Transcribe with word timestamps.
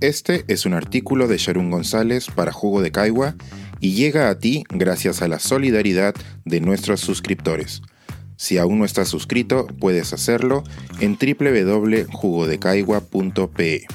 Este 0.00 0.44
es 0.48 0.66
un 0.66 0.74
artículo 0.74 1.26
de 1.26 1.38
Sharon 1.38 1.70
González 1.70 2.26
para 2.34 2.52
Jugo 2.52 2.82
de 2.82 2.92
Caigua 2.92 3.34
y 3.80 3.94
llega 3.94 4.28
a 4.28 4.38
ti 4.38 4.64
gracias 4.68 5.22
a 5.22 5.28
la 5.28 5.38
solidaridad 5.38 6.14
de 6.44 6.60
nuestros 6.60 7.00
suscriptores. 7.00 7.80
Si 8.36 8.58
aún 8.58 8.78
no 8.78 8.84
estás 8.84 9.08
suscrito, 9.08 9.66
puedes 9.80 10.12
hacerlo 10.12 10.64
en 11.00 11.16
www.jugodecaigua.pe. 11.16 13.86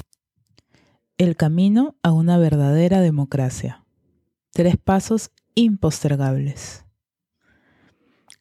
El 1.18 1.36
camino 1.36 1.94
a 2.02 2.10
una 2.10 2.36
verdadera 2.36 3.00
democracia. 3.00 3.84
Tres 4.52 4.76
pasos 4.76 5.30
impostergables. 5.54 6.84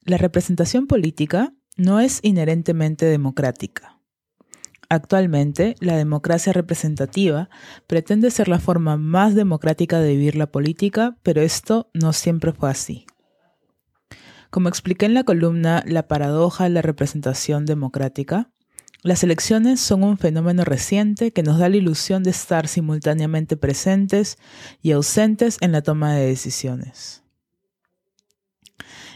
La 0.04 0.18
representación 0.18 0.88
política 0.88 1.54
no 1.78 2.00
es 2.00 2.22
inherentemente 2.24 3.06
democrática. 3.06 4.01
Actualmente, 4.92 5.76
la 5.80 5.96
democracia 5.96 6.52
representativa 6.52 7.50
pretende 7.88 8.30
ser 8.30 8.50
la 8.50 8.60
forma 8.60 8.98
más 8.98 9.36
democrática 9.36 10.02
de 10.02 10.10
vivir 10.10 10.36
la 10.36 10.52
política, 10.52 11.16
pero 11.24 11.40
esto 11.40 11.90
no 11.94 12.12
siempre 12.12 12.52
fue 12.52 12.70
así. 12.70 13.06
Como 14.50 14.68
expliqué 14.68 15.06
en 15.06 15.14
la 15.14 15.24
columna 15.24 15.82
La 15.88 16.10
paradoja 16.10 16.66
de 16.66 16.72
la 16.72 16.82
representación 16.82 17.66
democrática, 17.66 18.50
las 19.02 19.24
elecciones 19.24 19.80
son 19.80 20.04
un 20.04 20.18
fenómeno 20.18 20.66
reciente 20.66 21.32
que 21.32 21.42
nos 21.42 21.58
da 21.58 21.70
la 21.70 21.78
ilusión 21.78 22.22
de 22.24 22.32
estar 22.32 22.68
simultáneamente 22.68 23.56
presentes 23.56 24.38
y 24.82 24.92
ausentes 24.92 25.58
en 25.62 25.72
la 25.72 25.84
toma 25.84 26.16
de 26.16 26.26
decisiones. 26.26 27.24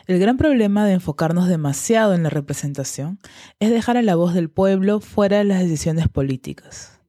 El 0.08 0.20
gran 0.20 0.38
problema 0.38 0.86
de 0.86 0.94
enfocarnos 0.94 1.48
demasiado 1.48 2.14
en 2.14 2.22
la 2.22 2.30
representación 2.30 3.20
es 3.60 3.72
dejar 3.72 3.98
a 3.98 4.04
la 4.04 4.16
voz 4.16 4.36
del 4.36 4.52
pueblo 4.52 5.00
fuera 5.00 5.40
de 5.40 5.46
las 5.46 5.60
decisiones 5.60 6.10
políticas. 6.10 7.00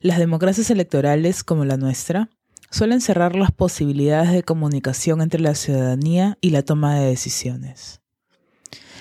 Las 0.00 0.18
democracias 0.18 0.70
electorales 0.70 1.44
como 1.44 1.66
la 1.66 1.76
nuestra 1.76 2.30
suelen 2.70 3.02
cerrar 3.02 3.36
las 3.36 3.52
posibilidades 3.52 4.32
de 4.32 4.42
comunicación 4.42 5.20
entre 5.20 5.40
la 5.40 5.54
ciudadanía 5.54 6.38
y 6.40 6.50
la 6.50 6.62
toma 6.62 6.94
de 6.94 7.06
decisiones. 7.06 8.00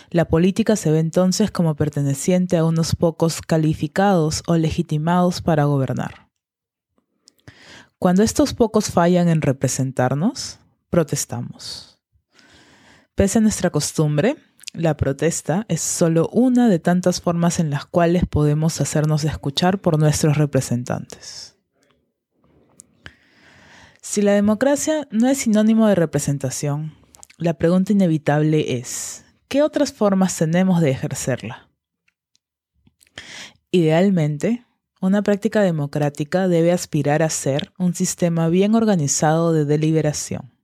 La 0.10 0.26
política 0.26 0.76
se 0.76 0.92
ve 0.92 1.00
entonces 1.00 1.52
como 1.52 1.76
perteneciente 1.76 2.58
a 2.58 2.66
unos 2.66 2.98
pocos 2.98 3.42
calificados 3.42 4.44
o 4.46 4.58
legitimados 4.58 5.42
para 5.42 5.64
gobernar. 5.64 6.28
Cuando 7.98 8.24
estos 8.24 8.54
pocos 8.54 8.92
fallan 8.92 9.30
en 9.30 9.42
representarnos, 9.42 10.60
protestamos. 10.90 11.91
Pese 13.16 13.40
a 13.40 13.42
nuestra 13.42 13.70
costumbre, 13.70 14.38
la 14.74 14.96
protesta 14.96 15.66
es 15.68 15.82
solo 15.82 16.30
una 16.32 16.70
de 16.70 16.80
tantas 16.80 17.20
formas 17.20 17.60
en 17.60 17.70
las 17.70 17.86
cuales 17.86 18.24
podemos 18.26 18.80
hacernos 18.80 19.26
escuchar 19.26 19.80
por 19.80 20.00
nuestros 20.00 20.38
representantes. 20.38 21.58
Si 24.02 24.22
la 24.22 24.32
democracia 24.32 25.08
no 25.12 25.28
es 25.28 25.40
sinónimo 25.40 25.88
de 25.88 25.96
representación, 25.96 26.96
la 27.38 27.56
pregunta 27.56 27.92
inevitable 27.92 28.78
es, 28.78 29.26
¿qué 29.50 29.62
otras 29.62 29.92
formas 29.92 30.38
tenemos 30.38 30.80
de 30.80 30.92
ejercerla? 30.92 31.70
Idealmente, 33.72 34.66
una 35.02 35.22
práctica 35.22 35.62
democrática 35.62 36.48
debe 36.48 36.72
aspirar 36.72 37.24
a 37.24 37.30
ser 37.30 37.74
un 37.78 37.94
sistema 37.94 38.48
bien 38.48 38.74
organizado 38.74 39.52
de 39.52 39.66
deliberación 39.66 40.61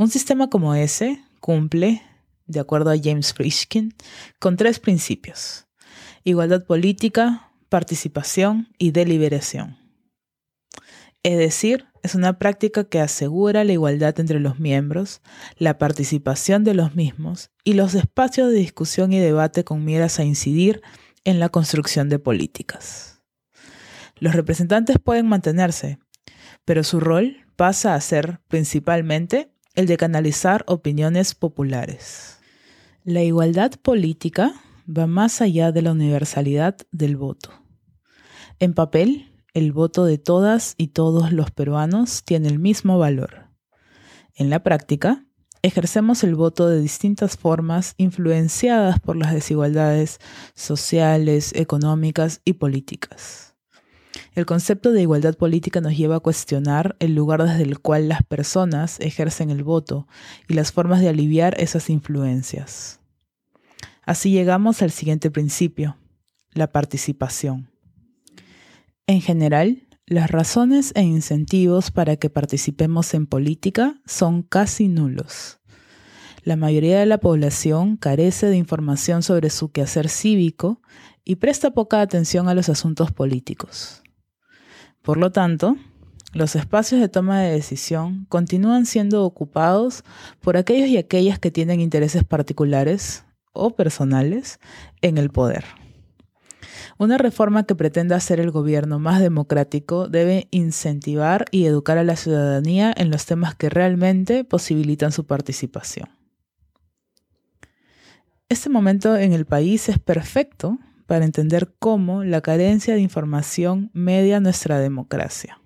un 0.00 0.08
sistema 0.08 0.48
como 0.48 0.74
ese 0.74 1.22
cumple, 1.40 2.00
de 2.46 2.58
acuerdo 2.58 2.90
a 2.90 2.96
James 2.96 3.34
Frischkin, 3.34 3.94
con 4.38 4.56
tres 4.56 4.80
principios. 4.80 5.66
Igualdad 6.24 6.64
política, 6.64 7.52
participación 7.68 8.68
y 8.78 8.92
deliberación. 8.92 9.76
Es 11.22 11.36
decir, 11.36 11.84
es 12.02 12.14
una 12.14 12.38
práctica 12.38 12.84
que 12.84 12.98
asegura 12.98 13.62
la 13.62 13.72
igualdad 13.72 14.18
entre 14.18 14.40
los 14.40 14.58
miembros, 14.58 15.20
la 15.58 15.76
participación 15.76 16.64
de 16.64 16.72
los 16.72 16.94
mismos 16.94 17.50
y 17.62 17.74
los 17.74 17.94
espacios 17.94 18.48
de 18.48 18.54
discusión 18.54 19.12
y 19.12 19.18
debate 19.18 19.64
con 19.64 19.84
miras 19.84 20.18
a 20.18 20.24
incidir 20.24 20.80
en 21.24 21.40
la 21.40 21.50
construcción 21.50 22.08
de 22.08 22.18
políticas. 22.18 23.20
Los 24.18 24.34
representantes 24.34 24.96
pueden 24.98 25.28
mantenerse, 25.28 25.98
pero 26.64 26.84
su 26.84 27.00
rol 27.00 27.44
pasa 27.56 27.94
a 27.94 28.00
ser 28.00 28.40
principalmente 28.48 29.52
el 29.74 29.86
de 29.86 29.96
canalizar 29.96 30.64
opiniones 30.66 31.34
populares. 31.34 32.38
La 33.04 33.22
igualdad 33.22 33.72
política 33.80 34.52
va 34.86 35.06
más 35.06 35.40
allá 35.40 35.72
de 35.72 35.82
la 35.82 35.92
universalidad 35.92 36.76
del 36.90 37.16
voto. 37.16 37.50
En 38.58 38.74
papel, 38.74 39.32
el 39.54 39.72
voto 39.72 40.04
de 40.04 40.18
todas 40.18 40.74
y 40.76 40.88
todos 40.88 41.32
los 41.32 41.50
peruanos 41.50 42.24
tiene 42.24 42.48
el 42.48 42.58
mismo 42.58 42.98
valor. 42.98 43.48
En 44.34 44.50
la 44.50 44.62
práctica, 44.62 45.24
ejercemos 45.62 46.24
el 46.24 46.34
voto 46.34 46.68
de 46.68 46.80
distintas 46.80 47.36
formas 47.36 47.94
influenciadas 47.96 49.00
por 49.00 49.16
las 49.16 49.32
desigualdades 49.32 50.18
sociales, 50.54 51.52
económicas 51.54 52.40
y 52.44 52.54
políticas. 52.54 53.49
El 54.34 54.46
concepto 54.46 54.92
de 54.92 55.02
igualdad 55.02 55.36
política 55.36 55.80
nos 55.80 55.96
lleva 55.96 56.16
a 56.16 56.20
cuestionar 56.20 56.96
el 56.98 57.14
lugar 57.14 57.42
desde 57.42 57.62
el 57.62 57.80
cual 57.80 58.08
las 58.08 58.22
personas 58.22 58.98
ejercen 59.00 59.50
el 59.50 59.64
voto 59.64 60.06
y 60.48 60.54
las 60.54 60.72
formas 60.72 61.00
de 61.00 61.08
aliviar 61.08 61.60
esas 61.60 61.90
influencias. 61.90 63.00
Así 64.02 64.30
llegamos 64.30 64.82
al 64.82 64.90
siguiente 64.90 65.30
principio, 65.30 65.96
la 66.52 66.72
participación. 66.72 67.70
En 69.06 69.20
general, 69.20 69.86
las 70.06 70.30
razones 70.30 70.92
e 70.96 71.02
incentivos 71.02 71.90
para 71.90 72.16
que 72.16 72.30
participemos 72.30 73.14
en 73.14 73.26
política 73.26 74.00
son 74.06 74.42
casi 74.42 74.88
nulos. 74.88 75.60
La 76.42 76.56
mayoría 76.56 76.98
de 76.98 77.06
la 77.06 77.18
población 77.18 77.96
carece 77.96 78.46
de 78.46 78.56
información 78.56 79.22
sobre 79.22 79.50
su 79.50 79.70
quehacer 79.70 80.08
cívico 80.08 80.80
y 81.24 81.36
presta 81.36 81.72
poca 81.72 82.00
atención 82.00 82.48
a 82.48 82.54
los 82.54 82.68
asuntos 82.68 83.12
políticos. 83.12 84.02
Por 85.02 85.16
lo 85.16 85.32
tanto, 85.32 85.76
los 86.32 86.54
espacios 86.54 87.00
de 87.00 87.08
toma 87.08 87.40
de 87.40 87.52
decisión 87.52 88.26
continúan 88.28 88.86
siendo 88.86 89.24
ocupados 89.24 90.04
por 90.40 90.56
aquellos 90.56 90.88
y 90.88 90.98
aquellas 90.98 91.38
que 91.38 91.50
tienen 91.50 91.80
intereses 91.80 92.22
particulares 92.22 93.24
o 93.52 93.70
personales 93.70 94.60
en 95.00 95.18
el 95.18 95.30
poder. 95.30 95.64
Una 96.98 97.18
reforma 97.18 97.64
que 97.64 97.74
pretenda 97.74 98.16
hacer 98.16 98.40
el 98.40 98.50
gobierno 98.50 98.98
más 98.98 99.20
democrático 99.20 100.06
debe 100.06 100.48
incentivar 100.50 101.46
y 101.50 101.64
educar 101.64 101.98
a 101.98 102.04
la 102.04 102.16
ciudadanía 102.16 102.92
en 102.96 103.10
los 103.10 103.24
temas 103.26 103.54
que 103.54 103.70
realmente 103.70 104.44
posibilitan 104.44 105.10
su 105.10 105.24
participación. 105.24 106.10
Este 108.50 108.68
momento 108.68 109.16
en 109.16 109.32
el 109.32 109.46
país 109.46 109.88
es 109.88 109.98
perfecto 109.98 110.78
para 111.10 111.24
entender 111.24 111.74
cómo 111.80 112.22
la 112.22 112.40
carencia 112.40 112.94
de 112.94 113.00
información 113.00 113.90
media 113.92 114.38
nuestra 114.38 114.78
democracia. 114.78 115.60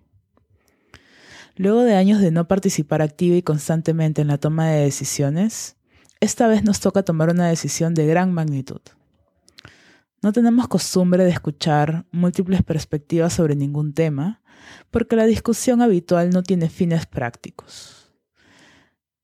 Luego 1.54 1.82
de 1.82 1.96
años 1.96 2.22
de 2.22 2.30
no 2.30 2.48
participar 2.48 3.02
activa 3.02 3.36
y 3.36 3.42
constantemente 3.42 4.22
en 4.22 4.28
la 4.28 4.38
toma 4.38 4.70
de 4.70 4.80
decisiones, 4.80 5.76
esta 6.20 6.48
vez 6.48 6.64
nos 6.64 6.80
toca 6.80 7.02
tomar 7.02 7.28
una 7.28 7.46
decisión 7.46 7.92
de 7.92 8.06
gran 8.06 8.32
magnitud. 8.32 8.80
No 10.22 10.32
tenemos 10.32 10.66
costumbre 10.66 11.24
de 11.24 11.30
escuchar 11.32 12.06
múltiples 12.10 12.62
perspectivas 12.62 13.34
sobre 13.34 13.54
ningún 13.54 13.92
tema, 13.92 14.40
porque 14.90 15.14
la 15.14 15.26
discusión 15.26 15.82
habitual 15.82 16.30
no 16.30 16.42
tiene 16.42 16.70
fines 16.70 17.04
prácticos. 17.04 18.10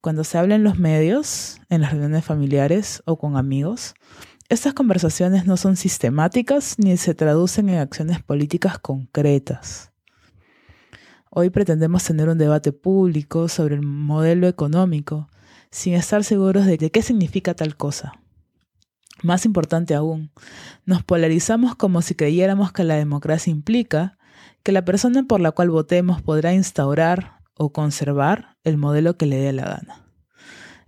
Cuando 0.02 0.24
se 0.24 0.36
habla 0.36 0.54
en 0.54 0.64
los 0.64 0.78
medios, 0.78 1.62
en 1.70 1.80
las 1.80 1.92
reuniones 1.92 2.26
familiares 2.26 3.02
o 3.06 3.16
con 3.18 3.38
amigos, 3.38 3.94
estas 4.50 4.74
conversaciones 4.74 5.46
no 5.46 5.56
son 5.56 5.76
sistemáticas 5.76 6.74
ni 6.76 6.96
se 6.96 7.14
traducen 7.14 7.68
en 7.68 7.78
acciones 7.78 8.20
políticas 8.20 8.80
concretas. 8.80 9.92
Hoy 11.30 11.50
pretendemos 11.50 12.02
tener 12.02 12.28
un 12.28 12.36
debate 12.36 12.72
público 12.72 13.48
sobre 13.48 13.76
el 13.76 13.82
modelo 13.82 14.48
económico 14.48 15.28
sin 15.70 15.94
estar 15.94 16.24
seguros 16.24 16.66
de 16.66 16.90
qué 16.90 17.00
significa 17.00 17.54
tal 17.54 17.76
cosa. 17.76 18.14
Más 19.22 19.46
importante 19.46 19.94
aún, 19.94 20.32
nos 20.84 21.04
polarizamos 21.04 21.76
como 21.76 22.02
si 22.02 22.16
creyéramos 22.16 22.72
que 22.72 22.82
la 22.82 22.96
democracia 22.96 23.52
implica 23.52 24.18
que 24.64 24.72
la 24.72 24.84
persona 24.84 25.22
por 25.28 25.40
la 25.40 25.52
cual 25.52 25.70
votemos 25.70 26.22
podrá 26.22 26.52
instaurar 26.54 27.38
o 27.54 27.72
conservar 27.72 28.56
el 28.64 28.78
modelo 28.78 29.16
que 29.16 29.26
le 29.26 29.36
dé 29.36 29.52
la 29.52 29.66
gana. 29.66 30.08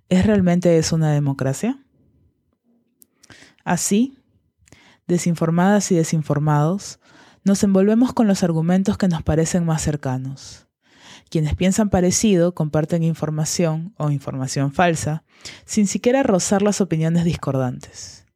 ¿Es 0.09 0.27
realmente 0.27 0.77
eso 0.79 0.97
una 0.97 1.13
democracia? 1.13 1.79
Así, 3.65 4.19
desinformadas 5.07 5.91
y 5.93 5.95
desinformados, 5.95 7.01
nos 7.45 7.63
envolvemos 7.65 8.13
con 8.13 8.27
los 8.27 8.43
argumentos 8.43 8.97
que 8.99 9.09
nos 9.09 9.23
parecen 9.23 9.65
más 9.65 9.83
cercanos. 9.83 10.69
Quienes 11.29 11.55
piensan 11.57 11.91
parecido 11.91 12.55
comparten 12.55 13.03
información 13.03 13.95
o 13.97 14.11
información 14.11 14.73
falsa 14.73 15.25
sin 15.65 15.87
siquiera 15.87 16.23
rozar 16.23 16.63
las 16.63 16.81
opiniones 16.81 17.25
discordantes. 17.25 18.27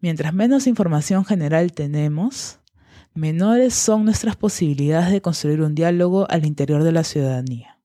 Mientras 0.00 0.34
menos 0.34 0.66
información 0.66 1.24
general 1.24 1.72
tenemos, 1.72 2.60
menores 3.14 3.74
son 3.74 4.04
nuestras 4.04 4.36
posibilidades 4.36 5.12
de 5.12 5.22
construir 5.22 5.60
un 5.62 5.74
diálogo 5.74 6.26
al 6.30 6.44
interior 6.44 6.82
de 6.82 6.92
la 6.92 7.04
ciudadanía. 7.04 7.78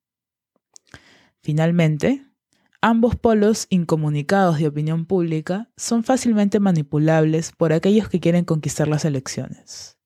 Finalmente, 1.41 2.25
ambos 2.81 3.15
polos 3.15 3.67
incomunicados 3.69 4.59
de 4.59 4.67
opinión 4.67 5.05
pública 5.05 5.69
son 5.77 6.03
fácilmente 6.03 6.59
manipulables 6.59 7.51
por 7.51 7.73
aquellos 7.73 8.09
que 8.09 8.19
quieren 8.19 8.45
conquistar 8.45 8.87
las 8.87 9.05
elecciones. 9.05 9.97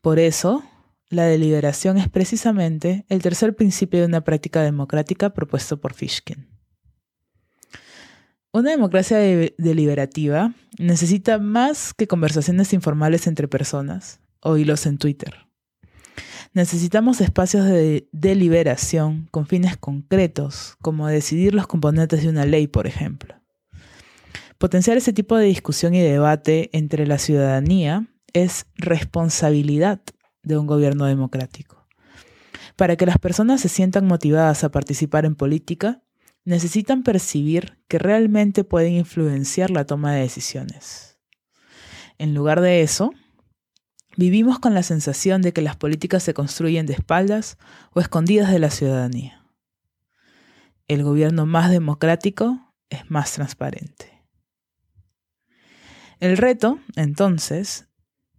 Por 0.00 0.18
eso, 0.18 0.64
la 1.08 1.24
deliberación 1.24 1.96
es 1.96 2.08
precisamente 2.08 3.06
el 3.08 3.22
tercer 3.22 3.54
principio 3.54 4.00
de 4.00 4.06
una 4.06 4.24
práctica 4.24 4.62
democrática 4.62 5.30
propuesto 5.30 5.80
por 5.80 5.94
Fishkin. 5.94 6.48
Una 8.52 8.70
democracia 8.70 9.18
deliberativa 9.18 10.54
necesita 10.78 11.38
más 11.38 11.92
que 11.92 12.06
conversaciones 12.06 12.72
informales 12.72 13.26
entre 13.26 13.48
personas 13.48 14.20
o 14.40 14.56
hilos 14.56 14.86
en 14.86 14.98
Twitter. 14.98 15.43
Necesitamos 16.52 17.20
espacios 17.20 17.66
de 17.66 18.08
deliberación 18.12 19.28
con 19.30 19.46
fines 19.46 19.76
concretos, 19.76 20.76
como 20.80 21.08
decidir 21.08 21.54
los 21.54 21.66
componentes 21.66 22.22
de 22.22 22.28
una 22.28 22.46
ley, 22.46 22.66
por 22.66 22.86
ejemplo. 22.86 23.34
Potenciar 24.58 24.96
ese 24.96 25.12
tipo 25.12 25.36
de 25.36 25.46
discusión 25.46 25.94
y 25.94 26.00
debate 26.00 26.70
entre 26.72 27.06
la 27.06 27.18
ciudadanía 27.18 28.06
es 28.32 28.66
responsabilidad 28.76 30.00
de 30.42 30.56
un 30.56 30.66
gobierno 30.66 31.06
democrático. 31.06 31.86
Para 32.76 32.96
que 32.96 33.06
las 33.06 33.18
personas 33.18 33.60
se 33.60 33.68
sientan 33.68 34.06
motivadas 34.06 34.64
a 34.64 34.70
participar 34.70 35.24
en 35.24 35.34
política, 35.34 36.02
necesitan 36.44 37.02
percibir 37.02 37.78
que 37.88 37.98
realmente 37.98 38.64
pueden 38.64 38.94
influenciar 38.94 39.70
la 39.70 39.86
toma 39.86 40.12
de 40.12 40.22
decisiones. 40.22 41.18
En 42.18 42.34
lugar 42.34 42.60
de 42.60 42.82
eso, 42.82 43.12
vivimos 44.16 44.58
con 44.58 44.74
la 44.74 44.82
sensación 44.82 45.42
de 45.42 45.52
que 45.52 45.62
las 45.62 45.76
políticas 45.76 46.22
se 46.22 46.34
construyen 46.34 46.86
de 46.86 46.94
espaldas 46.94 47.58
o 47.92 48.00
escondidas 48.00 48.50
de 48.50 48.58
la 48.58 48.70
ciudadanía. 48.70 49.44
El 50.88 51.02
gobierno 51.02 51.46
más 51.46 51.70
democrático 51.70 52.72
es 52.90 53.10
más 53.10 53.32
transparente. 53.32 54.22
El 56.20 56.36
reto, 56.36 56.78
entonces, 56.96 57.88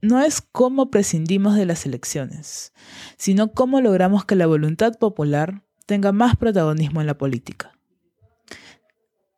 no 0.02 0.22
es 0.22 0.42
cómo 0.42 0.92
prescindimos 0.92 1.56
de 1.56 1.66
las 1.66 1.86
elecciones, 1.86 2.74
sino 3.18 3.52
cómo 3.52 3.82
logramos 3.82 4.26
que 4.26 4.36
la 4.36 4.48
voluntad 4.48 4.94
popular 5.00 5.64
tenga 5.86 6.12
más 6.12 6.36
protagonismo 6.36 7.02
en 7.02 7.08
la 7.08 7.18
política. 7.18 7.72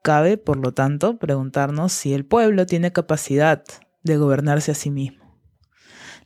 Cabe, 0.04 0.38
por 0.38 0.58
lo 0.58 0.74
tanto, 0.74 1.18
preguntarnos 1.18 1.92
si 1.92 2.14
el 2.14 2.26
pueblo 2.26 2.66
tiene 2.66 2.94
capacidad 2.94 3.64
de 4.04 4.18
gobernarse 4.18 4.72
a 4.72 4.76
sí 4.76 4.90
mismo. 4.90 5.27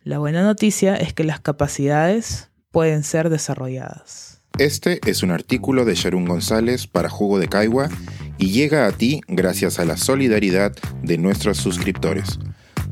La 0.03 0.17
buena 0.17 0.41
noticia 0.41 0.95
es 0.95 1.13
que 1.13 1.23
las 1.23 1.39
capacidades 1.39 2.49
pueden 2.71 3.03
ser 3.03 3.29
desarrolladas. 3.29 4.41
Este 4.57 4.99
es 5.05 5.21
un 5.21 5.29
artículo 5.29 5.85
de 5.85 5.93
Sharon 5.93 6.25
González 6.25 6.87
para 6.87 7.07
Jugo 7.07 7.37
de 7.37 7.47
Caigua 7.47 7.87
y 8.39 8.49
llega 8.49 8.87
a 8.87 8.91
ti 8.91 9.21
gracias 9.27 9.77
a 9.77 9.85
la 9.85 9.97
solidaridad 9.97 10.71
de 11.03 11.19
nuestros 11.19 11.57
suscriptores. 11.57 12.39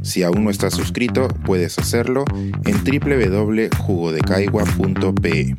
Si 0.04 0.22
aún 0.22 0.44
no 0.44 0.52
estás 0.52 0.76
suscrito, 0.76 1.30
puedes 1.46 1.80
hacerlo 1.80 2.26
en 2.66 2.84
www.jugodecaigua.pe. 2.84 5.58